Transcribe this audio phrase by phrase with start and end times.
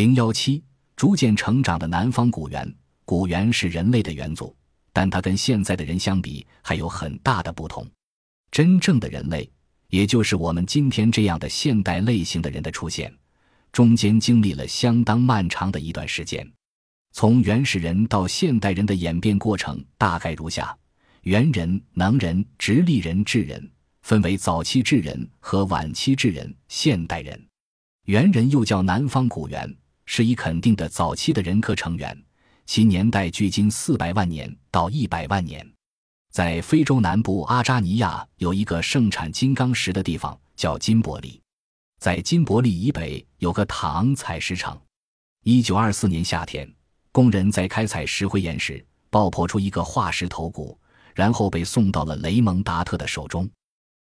[0.00, 0.64] 零幺七，
[0.96, 2.74] 逐渐成长的南方古猿。
[3.04, 4.56] 古猿是人类的元祖，
[4.94, 7.86] 但它跟现在的人相比还有很大的不同。
[8.50, 9.52] 真正的人类，
[9.90, 13.14] 也就是我们今天这样的现代类型的人的出现，
[13.72, 16.50] 中间经历了相当漫长的一段时间。
[17.12, 20.74] 从原始人到现代人的演变过程大概如下：
[21.24, 23.70] 猿人、能人、直立人、智人，
[24.00, 27.38] 分为早期智人和晚期智人、现代人。
[28.06, 29.76] 猿人又叫南方古猿，
[30.12, 32.20] 是以肯定的早期的人科成员，
[32.66, 35.64] 其年代距今四百万年到一百万年。
[36.32, 41.40] 在非洲南部阿扎尼亚有一个盛产金刚石的地方，叫金伯利。
[42.00, 44.82] 在金伯利以北有个塔昂采石场。
[45.44, 46.68] 一九二四年夏天。
[47.12, 50.76] 工人在开采石灰岩时爆破出一个化石头骨，
[51.14, 53.48] 然后被送到了雷蒙达特的手中。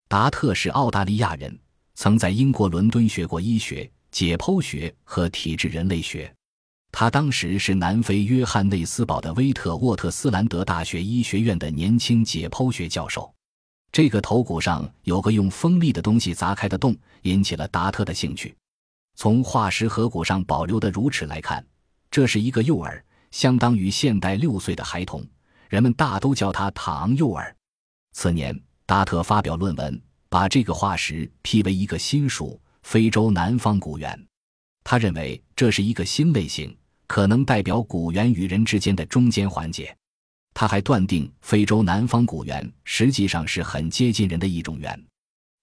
[0.09, 1.59] 达特是澳大利亚人，
[1.97, 6.33] 曾在英国伦敦学过医学、解剖学和体质人类学。
[6.91, 13.33] 他当时是南非约翰内斯堡的威特沃特斯兰德大学医学院的年轻解剖学教授。
[13.93, 18.55] 这个头骨上有个用锋利的东西砸开的洞，引起了达特的兴趣。
[19.17, 21.65] 从化石颌骨上保留的乳齿来看。
[22.11, 25.23] 这是一个幼儿，相当于现代六岁的孩童，
[25.69, 27.55] 人们大都叫他塔昂幼儿。
[28.13, 34.27] 次年，达特发表论文，把这个化石批为一个新属——非洲南方古猿。
[34.85, 36.75] 他认为这是一个新类型，
[37.07, 39.95] 可能代表古猿与人之间的中间环节。
[40.55, 45.05] 他还断定非洲南方古猿实际上是很接近人的一种猿。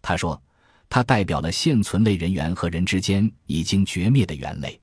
[0.01, 0.41] 他说，
[0.87, 4.79] 它代表了现存类人猿和人之间已经绝灭的猿类。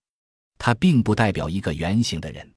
[0.58, 2.48] 它并不代表一个圆形的人，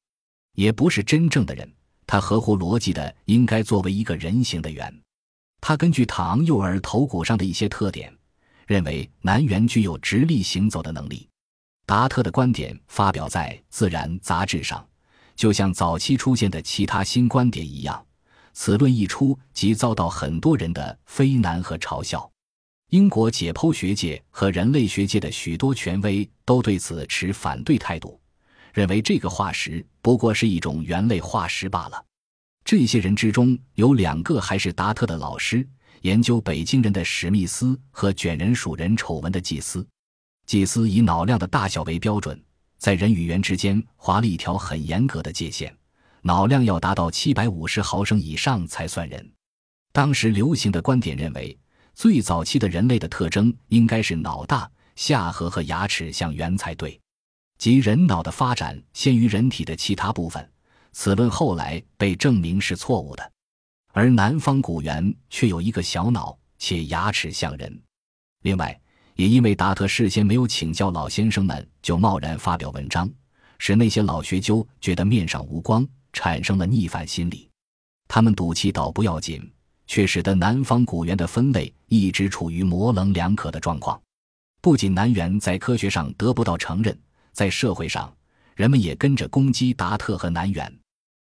[0.56, 1.72] 也不是真正的人。
[2.08, 5.02] 它合乎逻辑的应该作为一个人形的猿。
[5.62, 8.15] 他根据唐幼儿头骨上的一些特点，
[8.66, 11.28] 认为南猿具有直立行走的能力。
[11.86, 14.88] 达特的观点发表在《自然》杂志上，
[15.36, 18.04] 就像早期出现的其他新观点一样，
[18.54, 22.30] 此论一出即遭到很多人的非难和嘲笑。
[22.90, 28.20] 英国解剖学界和人类学界的许多权威都对此持反对态度，
[28.74, 32.06] 认为这个化石不过是一种猿类化石罢了。
[32.64, 35.68] 这些人之中有两个还是达特的老师，
[36.02, 39.88] 研究北京人的史密斯和卷人鼠人丑闻的祭司。
[40.46, 42.42] 祭司以脑量的大小为标准，
[42.78, 45.76] 在人与猿之间划了一条很严格的界限，
[46.22, 49.32] 脑量要达到七百五十毫升以上才算人。
[49.92, 51.58] 当时流行的观点认为。
[51.98, 57.00] 最早期的人类的特征应该是脑大、下颌和牙齿像猿才对，
[57.58, 60.52] 即人脑的发展先于人体的其他部分。
[60.92, 63.32] 此论后来被证明是错误的，
[63.96, 67.82] 而南方古猿却有一个小脑，且牙齿像人。
[68.42, 68.78] 另外，
[69.16, 73.10] 也因为达特事先没有请教老先生们就贸然发表文章，
[73.58, 77.50] 使那些老学究觉得面上无光，产生了逆反心理。
[78.06, 79.50] 他们赌气倒不要紧。
[79.88, 84.02] 却使得南方古猿的分类一直处于模棱两可的状况。
[84.60, 86.98] 不仅南猿在科学上得不到承认，
[87.34, 88.12] 在社会上，
[88.56, 90.76] 人们也跟着攻击达特和南猿，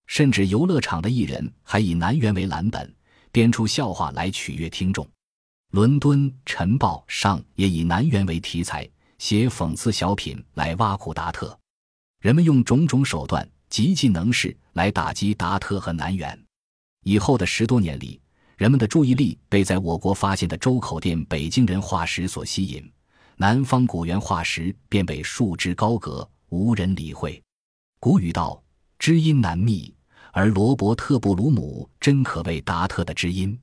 [0.06, 2.94] 甚至游乐场的艺人还以南猿为蓝本，
[3.32, 5.09] 编出笑话来取悦听众。
[5.70, 8.88] 伦敦晨报上也以南猿为题材，
[9.19, 11.59] 写讽刺小品来挖苦达特。
[12.20, 16.38] 人们用种种手段极尽能事来打击达特和南猿。
[17.04, 18.20] 以后的十多年里。
[18.56, 22.88] 人们的注意力被在我国发现的周口店北京人化石所吸引，
[23.37, 27.43] 南方古猿化石便被束之高阁，无人理会。
[27.98, 28.62] 古语道
[28.97, 29.93] ：“知音难觅”，
[30.36, 33.56] 而罗伯特·布鲁姆真可谓达特的知音。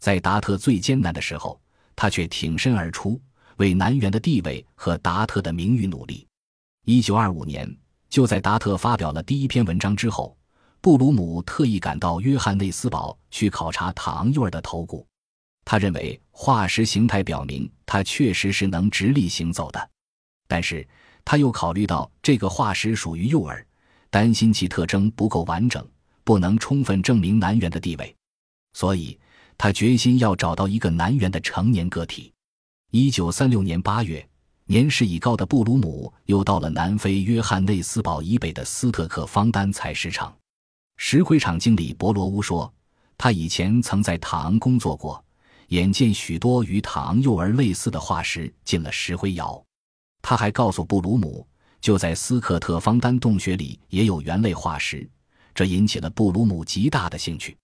[0.00, 1.60] 在达特最艰难的时候，
[1.94, 3.20] 他却挺身而出，
[3.58, 6.26] 为南猿的地位和达特的名誉努力。
[6.86, 7.70] 一九二五年，
[8.08, 10.34] 就在达特发表了第一篇文章之后。
[10.80, 15.04] 布鲁姆特意赶到约翰内斯堡去考察唐幼儿的头骨，
[15.64, 19.90] 他认为化石形态表明他确实是能直立行走的，
[20.46, 20.86] 但是
[21.24, 23.66] 他又考虑到这个化石属于幼儿，
[24.10, 25.84] 担心其特征不够完整，
[26.26, 28.12] 不能充分证明南猿的地位，
[28.72, 29.16] 所以
[29.56, 32.32] 他决心要找到一个南猿的成年个体。
[32.90, 34.28] 一九三六年八月，
[34.64, 40.36] 年事已高的布鲁姆又到了南非约翰内斯堡以北的斯特克方丹采石场。
[40.96, 42.74] 石灰厂经理博罗乌说
[43.16, 45.24] ：“他以前曾在塔昂工作过，
[45.68, 49.64] 眼见许多与塔昂幼儿类似的化石进了石灰窑。
[50.22, 51.46] 他还告诉布鲁姆，
[51.80, 55.08] 就在斯克特方丹洞穴里也有猿类化石，
[55.56, 57.56] 这引起了布鲁姆极大的兴趣。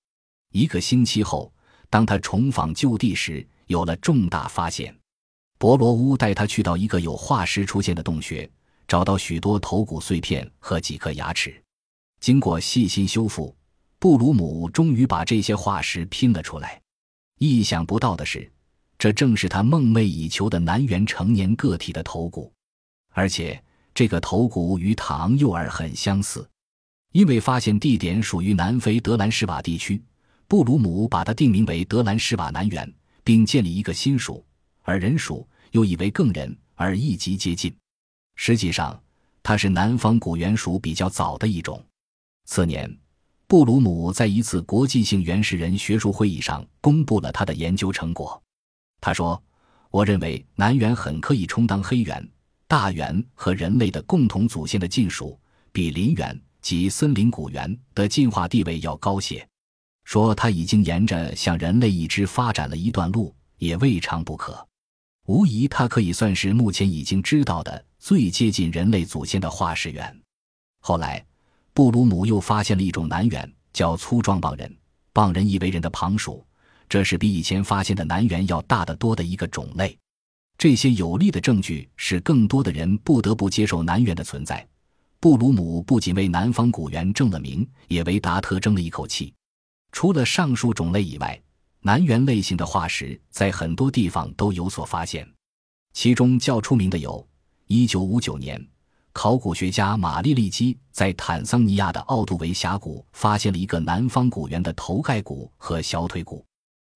[0.51, 1.53] 一个星期后，
[1.89, 4.93] 当他重访旧地时，有了重大发现。
[5.59, 8.51] 博罗乌带他去到一个有化石出现的洞穴。”
[8.89, 11.55] 找到许多头骨碎片和几颗牙齿。
[12.21, 13.57] 经过细心修复，
[13.99, 16.79] 布鲁姆终于把这些化石拼了出来。
[17.39, 18.53] 意想不到的是，
[18.99, 22.53] 这正是他梦寐以求的南猿成年个体的头骨，
[23.15, 23.63] 而且
[23.95, 26.47] 这个头骨与唐幼儿很相似。
[27.13, 30.03] 因为发现地点属于南非德兰士瓦地区，
[30.49, 32.93] 布鲁姆把它定名为德兰士瓦南猿，
[33.23, 34.45] 并建立一个新属，
[34.83, 37.75] 而人属又以为更人而一级接近。
[38.37, 38.99] 实际上，
[39.43, 41.85] 它是南方古猿属比较早的一种。
[42.47, 42.91] 次年，
[43.47, 48.43] 布鲁姆在一次国际性原始人学术会议上公布了他的研究成果。
[49.03, 49.41] 他说
[49.91, 52.27] ：“我认为南猿很可以充当黑猿、
[52.67, 55.39] 大猿和人类的共同祖先的近属，
[55.73, 59.47] 比林猿。”及森林古猿的进化地位要高些，
[60.05, 64.67] 说它已经沿着向人类一支发展了一段路，也未尝不可。
[65.27, 70.21] 无疑，它可以算是目前已经知道的最接近人类祖先的化石猿。
[70.81, 71.25] 后来，
[71.75, 74.77] 布鲁姆又发现了一种南猿，叫粗壮棒人，
[75.13, 76.45] 棒人意为人的旁属，
[76.89, 79.97] 这是比以前发现的南猿要大得多的一个种类。
[80.59, 84.67] 这些有力的证据使更多的人不得不接受南猿的存在。
[85.23, 89.33] 布鲁姆不仅为南方古猿正了名，也为达特争了一口气。
[89.93, 91.41] 除了上述种类以外，
[91.79, 95.25] 南猿类型的化石在很多地方都有所发现。
[95.93, 97.25] 其中较出名的有
[97.69, 98.69] ：1959年，
[99.13, 106.45] 考古学家玛丽利基在坦桑尼亚的奥杜维峡谷发现了一个南方古猿的头盖骨和小腿骨，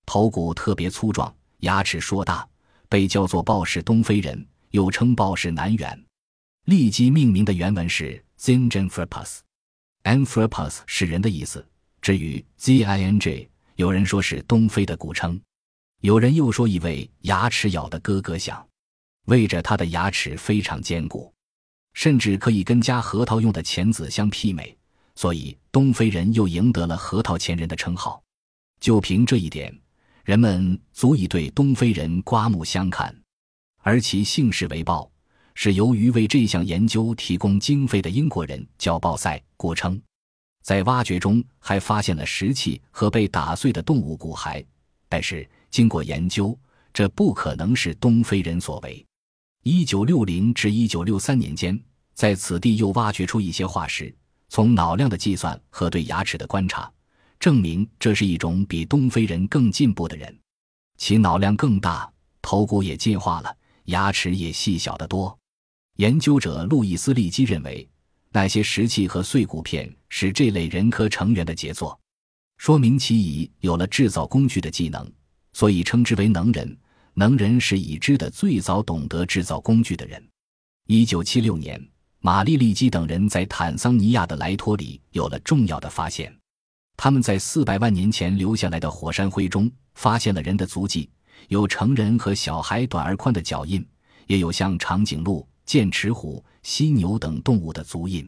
[0.04, 2.44] 头骨特别粗壮，牙齿硕大，
[2.88, 6.05] 被叫做豹式东非人，又称豹式南猿。
[6.66, 11.64] 立即命名的原文是 Zinjanthropus，Anthropus 是人的意思。
[12.02, 15.40] 至于 Zing，有人说是东非的古称，
[16.00, 18.66] 有人又说一位牙齿咬得咯咯响，
[19.26, 21.32] 为着他的牙齿非常坚固，
[21.92, 24.76] 甚至可以跟夹核桃用的钳子相媲美，
[25.14, 28.20] 所以东非人又赢得了核桃钳人的称号。
[28.80, 29.72] 就凭这一点，
[30.24, 33.16] 人们足以对东非人刮目相看，
[33.82, 35.08] 而其姓氏为豹。
[35.58, 39.98] 是由于为这项研究提供经费的英国人叫鲍塞故称，
[40.62, 44.62] 在挖掘中还发现了石器和被打碎的动物骨骸，
[45.08, 46.56] 但是经过研究，
[46.92, 49.02] 这不可能是东非人所为。
[49.62, 51.82] 一九六零至一九六三年间，
[52.12, 54.14] 在此地又挖掘出一些化石，
[54.50, 56.92] 从脑量的计算和对牙齿的观察，
[57.40, 60.38] 证明这是一种比东非人更进步的人，
[60.98, 62.12] 其脑量更大，
[62.42, 63.56] 头骨也进化了，
[63.86, 65.36] 牙齿也细小得多。
[65.96, 67.88] 研究者路易斯·利基认为，
[68.30, 71.98] 那些石器和碎骨片是这类人科成员的杰作，
[72.58, 75.10] 说明其已有了制造工具的技能，
[75.54, 76.76] 所以称之为能人。
[77.14, 80.22] 能人是已知的最早懂得制造工具的人。
[80.86, 81.82] 一九七六年，
[82.20, 86.30] 玛丽·利基等人在坦桑尼亚的莱托里有了重要的发现，
[86.94, 91.08] 他们在四百万年前留下来的火山灰中发现了人的足迹，
[91.48, 93.82] 有成人和小孩短而宽的脚印，
[94.26, 95.48] 也有像长颈鹿。
[95.66, 98.26] 剑齿虎、犀牛等动物的足印。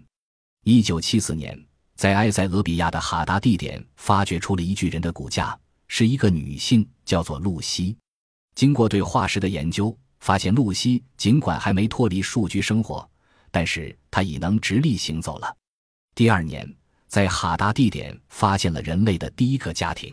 [0.65, 1.59] 一九七四年，
[1.95, 7.97] 在埃塞俄比亚的哈达地点发掘出了一具人的骨架，是一个女性，叫做露西。
[8.57, 13.09] 经过对化石的研究，发现露西尽管还没脱离树居生活，
[13.53, 15.57] 但是她已能直立行走了。
[16.17, 16.69] 第二年，
[17.07, 20.13] 在哈达地点发现了人类的第一个家庭，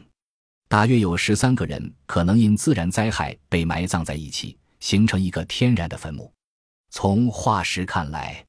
[0.68, 6.32] 大约有十三个人可能因自然灾害被埋葬在一起，形成一个天然的坟墓。
[6.98, 8.42] 从化石看来，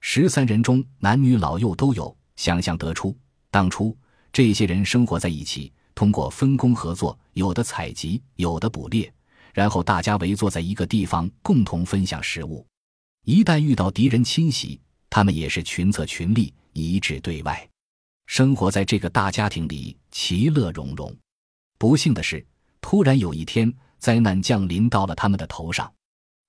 [0.00, 2.16] 十三人中男女老幼都有。
[2.36, 3.18] 想象得出，
[3.50, 3.98] 当初
[4.32, 9.12] 这些人生活在一起，通过分工合作，有的采集，有的捕猎，
[9.52, 12.64] 然后大家围坐在一个地方，共同分享食物。
[13.24, 14.80] 一旦遇到敌人侵袭，
[15.10, 17.68] 他们也是群策群力，一致对外，
[18.26, 21.12] 生活在这个大家庭里，其乐融融。
[21.76, 22.46] 不幸的是，
[22.80, 25.92] 突然有一天，灾难降临到了他们的头上。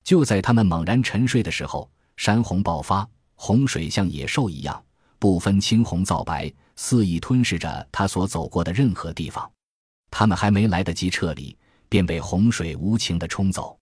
[0.04, 4.84] 就在他们猛然沉睡的时候，山洪爆发，洪水像野兽一样，
[5.20, 9.50] 不分青红皂白，肆意吞噬着他所走过的任何地方。
[10.10, 11.56] 他们还没来得及撤离，
[11.88, 13.78] 便被洪水无情地冲走，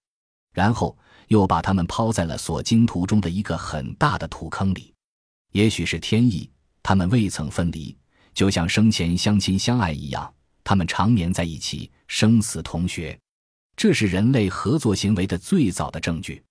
[0.54, 0.98] 然后
[1.28, 4.94] 又把他们抛在了所经途中的一个很大的土坑里。
[5.54, 6.50] 也许是天意，
[6.84, 7.98] 他们未曾分离，
[8.34, 10.32] 就像生前相亲相爱一样，
[10.64, 13.18] 他们长眠在一起，生死同学。
[13.80, 16.44] 这是人类合作行为的最早的证据。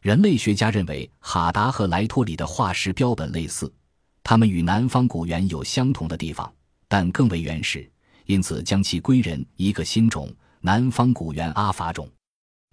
[0.00, 3.68] 人类学家认为，哈达和莱托里的化石标本类似，
[4.22, 6.54] 它们与南方古猿有相同的地方，
[6.86, 7.90] 但更为原始，
[8.26, 10.32] 因此将其归人一个新种——
[10.62, 12.08] 南方古猿阿法种。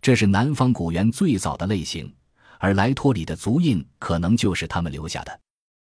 [0.04, 2.14] 这是南方古猿最早的类型，
[2.60, 5.40] 而莱托里的足印可能就是他们留下的。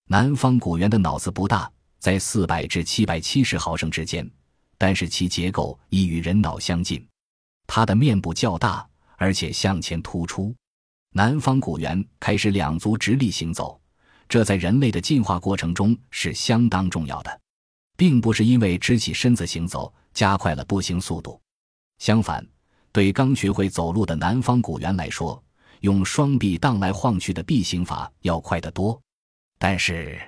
[0.09, 4.27] 南方古猿的脑子不大，在四百至七百七十毫升之间，
[4.79, 7.07] 但是其结构已与人脑相近。
[7.67, 10.55] 它的面部较大，而且向前突出。
[11.13, 13.81] 南方古猿开始两足直立行走，
[14.29, 17.41] 这在人类的进化过程中是相当重要的，
[17.97, 21.41] 并不是因为直起身子行走加快了步行速度。
[21.99, 22.47] 相反，
[22.93, 25.43] 对刚学会走路的南方古猿来说，
[25.81, 29.01] 用双臂荡来晃去的臂行法要快得多。
[29.59, 30.21] 但是，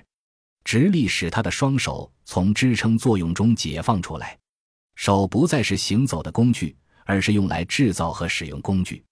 [0.64, 4.38] 直立使他的双手从支撑作用中解放出来，
[4.94, 6.74] 手不再是行走的工具，
[7.08, 9.02] 而是用来制造和使用工具，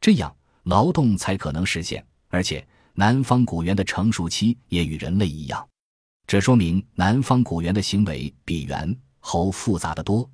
[0.00, 0.34] 这样
[0.64, 2.04] 劳动才可能实现。
[2.26, 5.64] 而且，南方古猿的成熟期也与人类一样，
[6.26, 10.28] 这说明南方古猿的行为比猿猴复杂的多，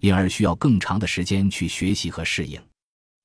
[0.00, 2.60] 因而需要更长的时间去学习和适应。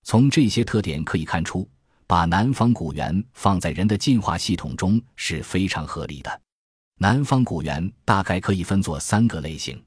[0.04, 1.70] 从这些特点可以看出。
[2.06, 6.42] 把南方古猿放在人的进化系统中是非常合理的。
[7.00, 9.82] 南方古猿大概可以分作三个类型，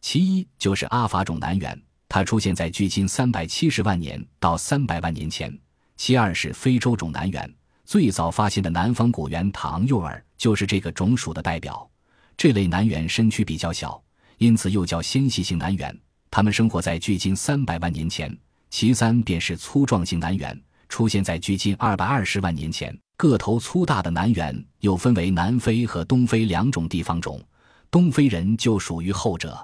[0.00, 1.80] 其一就是阿法种南猿，
[2.10, 5.48] 它出现在距今三百七十万年到三百万年前；
[5.96, 11.88] 其二是非洲种南猿，最早发现的南方古猿唐幼儿就是这个种属的代表。
[12.36, 14.02] 这类南猿身躯比较小，
[14.38, 15.96] 因此又叫纤细型南猿，
[16.32, 18.28] 它们生活在距今三百万年前；
[18.70, 20.60] 其三便是粗壮型南猿。
[20.88, 27.40] 出现在距今二百二十万年前，个头粗大的南猿又分为南非和东非两种地方种，
[27.88, 29.56] 东非人就属于后者，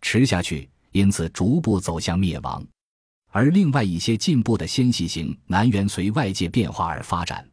[0.00, 2.64] 吃下去，因此逐步走向灭亡。
[3.32, 7.44] 而另外一些进步的纤细型南猿随外界变化而发展，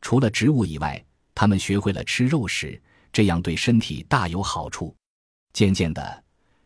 [0.00, 1.02] 除了植物以外，
[1.34, 2.80] 他们学会了吃肉食，
[3.12, 4.96] 这样对身体大有好处。
[5.52, 6.24] 渐渐的，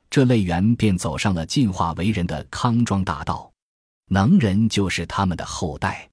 [0.08, 3.50] 这类猿便走上了进化为人的康庄大道。
[4.06, 6.08] 能人就是他们的后代，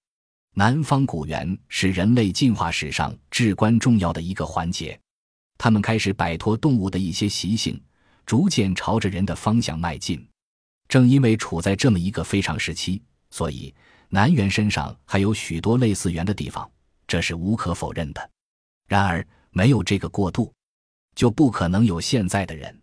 [0.55, 4.99] 南方古猿是人类进化史上至关重要的一个环节。
[5.59, 7.79] 他们开始摆脱动物的一些习性，
[8.27, 10.23] 逐渐朝着人的方向迈进。
[10.87, 13.73] 正因为处在这么一个非常时期，所以
[14.09, 16.69] 南元身上还有许多类似猿的地方，
[17.07, 18.29] 这是无可否认的。
[18.87, 20.53] 然而，没有这个过渡，
[21.15, 22.79] 就不可能有现在的人。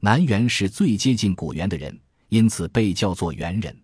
[0.00, 3.74] 南元是最接近古猿的人，因此被叫做猿人。